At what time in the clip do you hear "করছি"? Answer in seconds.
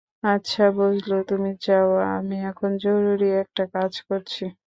4.07-4.43